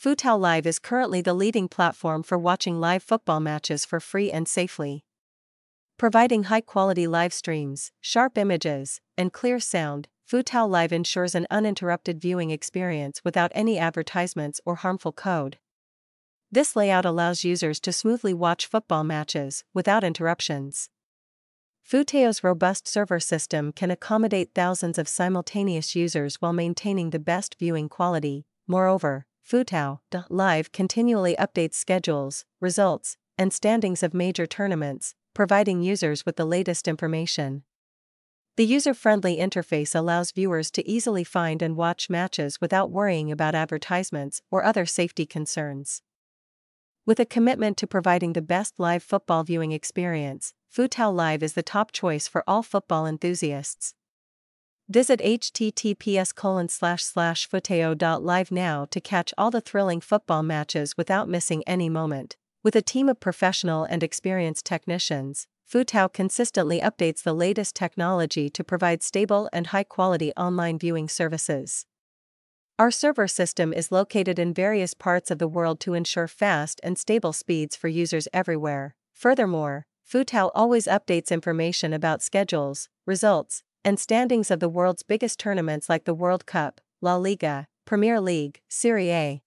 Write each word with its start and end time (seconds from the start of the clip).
Footao 0.00 0.38
Live 0.38 0.64
is 0.64 0.78
currently 0.78 1.20
the 1.20 1.34
leading 1.34 1.66
platform 1.66 2.22
for 2.22 2.38
watching 2.38 2.78
live 2.78 3.02
football 3.02 3.40
matches 3.40 3.84
for 3.84 3.98
free 3.98 4.30
and 4.30 4.46
safely. 4.46 5.04
Providing 5.96 6.44
high 6.44 6.60
quality 6.60 7.08
live 7.08 7.32
streams, 7.32 7.90
sharp 8.00 8.38
images, 8.38 9.00
and 9.16 9.32
clear 9.32 9.58
sound, 9.58 10.06
Footao 10.30 10.70
Live 10.70 10.92
ensures 10.92 11.34
an 11.34 11.48
uninterrupted 11.50 12.20
viewing 12.20 12.52
experience 12.52 13.22
without 13.24 13.50
any 13.56 13.76
advertisements 13.76 14.60
or 14.64 14.76
harmful 14.76 15.10
code. 15.10 15.58
This 16.48 16.76
layout 16.76 17.04
allows 17.04 17.42
users 17.42 17.80
to 17.80 17.92
smoothly 17.92 18.32
watch 18.32 18.66
football 18.66 19.02
matches 19.02 19.64
without 19.74 20.04
interruptions. 20.04 20.90
Footao's 21.84 22.44
robust 22.44 22.86
server 22.86 23.18
system 23.18 23.72
can 23.72 23.90
accommodate 23.90 24.50
thousands 24.54 24.96
of 24.96 25.08
simultaneous 25.08 25.96
users 25.96 26.36
while 26.36 26.52
maintaining 26.52 27.10
the 27.10 27.18
best 27.18 27.56
viewing 27.58 27.88
quality. 27.88 28.46
Moreover, 28.68 29.26
Footao 29.48 30.00
Live 30.28 30.72
continually 30.72 31.34
updates 31.36 31.72
schedules, 31.72 32.44
results, 32.60 33.16
and 33.38 33.50
standings 33.50 34.02
of 34.02 34.12
major 34.12 34.46
tournaments, 34.46 35.14
providing 35.32 35.80
users 35.80 36.26
with 36.26 36.36
the 36.36 36.44
latest 36.44 36.86
information. 36.86 37.62
The 38.58 38.66
user 38.66 38.92
friendly 38.92 39.38
interface 39.38 39.94
allows 39.94 40.32
viewers 40.32 40.70
to 40.72 40.86
easily 40.86 41.24
find 41.24 41.62
and 41.62 41.76
watch 41.76 42.10
matches 42.10 42.60
without 42.60 42.90
worrying 42.90 43.32
about 43.32 43.54
advertisements 43.54 44.42
or 44.50 44.64
other 44.64 44.84
safety 44.84 45.24
concerns. 45.24 46.02
With 47.06 47.18
a 47.18 47.24
commitment 47.24 47.78
to 47.78 47.86
providing 47.86 48.34
the 48.34 48.42
best 48.42 48.78
live 48.78 49.02
football 49.02 49.44
viewing 49.44 49.72
experience, 49.72 50.52
Footao 50.70 51.10
Live 51.10 51.42
is 51.42 51.54
the 51.54 51.62
top 51.62 51.92
choice 51.92 52.28
for 52.28 52.44
all 52.46 52.62
football 52.62 53.06
enthusiasts. 53.06 53.94
Visit 54.90 55.20
https 55.20 56.32
footao.live 57.46 58.50
now 58.50 58.86
to 58.86 59.00
catch 59.02 59.34
all 59.36 59.50
the 59.50 59.60
thrilling 59.60 60.00
football 60.00 60.42
matches 60.42 60.96
without 60.96 61.28
missing 61.28 61.62
any 61.66 61.90
moment. 61.90 62.36
With 62.64 62.74
a 62.74 62.80
team 62.80 63.10
of 63.10 63.20
professional 63.20 63.84
and 63.84 64.02
experienced 64.02 64.64
technicians, 64.64 65.46
Footao 65.70 66.10
consistently 66.10 66.80
updates 66.80 67.22
the 67.22 67.34
latest 67.34 67.76
technology 67.76 68.48
to 68.48 68.64
provide 68.64 69.02
stable 69.02 69.50
and 69.52 69.66
high 69.66 69.84
quality 69.84 70.32
online 70.38 70.78
viewing 70.78 71.06
services. 71.10 71.84
Our 72.78 72.90
server 72.90 73.28
system 73.28 73.74
is 73.74 73.92
located 73.92 74.38
in 74.38 74.54
various 74.54 74.94
parts 74.94 75.30
of 75.30 75.38
the 75.38 75.48
world 75.48 75.80
to 75.80 75.92
ensure 75.92 76.28
fast 76.28 76.80
and 76.82 76.96
stable 76.96 77.34
speeds 77.34 77.76
for 77.76 77.88
users 77.88 78.26
everywhere. 78.32 78.94
Furthermore, 79.12 79.84
Footao 80.10 80.50
always 80.54 80.86
updates 80.86 81.30
information 81.30 81.92
about 81.92 82.22
schedules, 82.22 82.88
results, 83.04 83.62
and 83.84 83.98
standings 83.98 84.50
of 84.50 84.60
the 84.60 84.68
world's 84.68 85.02
biggest 85.02 85.38
tournaments 85.38 85.88
like 85.88 86.04
the 86.04 86.14
World 86.14 86.46
Cup, 86.46 86.80
La 87.00 87.16
Liga, 87.16 87.66
Premier 87.84 88.20
League, 88.20 88.60
Serie 88.68 89.10
A, 89.10 89.42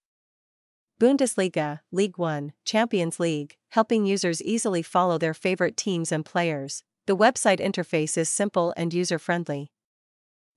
Bundesliga, 1.01 1.79
League 1.91 2.19
One, 2.19 2.53
Champions 2.63 3.19
League, 3.19 3.57
helping 3.69 4.05
users 4.05 4.39
easily 4.43 4.83
follow 4.83 5.17
their 5.17 5.33
favorite 5.33 5.75
teams 5.75 6.11
and 6.11 6.23
players. 6.23 6.83
The 7.07 7.17
website 7.17 7.59
interface 7.59 8.19
is 8.19 8.29
simple 8.29 8.71
and 8.77 8.93
user 8.93 9.17
friendly. 9.17 9.71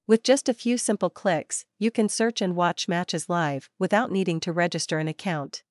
With 0.06 0.22
just 0.22 0.50
a 0.50 0.55
few 0.55 0.77
simple 0.77 1.08
clicks, 1.08 1.64
you 1.78 1.91
can 1.91 2.11
search 2.11 2.42
and 2.42 2.55
watch 2.55 2.89
matches 2.89 3.30
live 3.30 3.70
without 3.78 4.12
needing 4.12 4.39
to 4.41 4.52
register 4.52 4.98
an 4.98 5.08
account. 5.08 5.62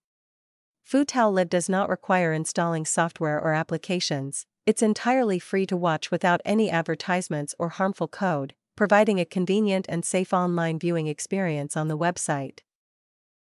Footao 0.92 1.32
Live 1.32 1.50
does 1.50 1.70
not 1.70 1.88
require 1.88 2.34
installing 2.34 2.84
software 2.84 3.40
or 3.40 3.54
applications, 3.54 4.48
it's 4.66 4.82
entirely 4.82 5.40
free 5.40 5.66
to 5.66 5.76
watch 5.76 6.10
without 6.10 6.42
any 6.46 6.70
advertisements 6.70 7.54
or 7.60 7.70
harmful 7.70 8.08
code, 8.08 8.54
providing 8.76 9.20
a 9.20 9.26
convenient 9.26 9.86
and 9.90 10.06
safe 10.06 10.34
online 10.34 10.80
viewing 10.80 11.08
experience 11.08 11.76
on 11.76 11.90
the 11.90 11.98
website. 11.98 12.60